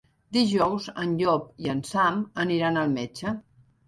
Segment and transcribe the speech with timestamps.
[0.35, 3.35] Dijous en Llop i en Sam aniran al metge.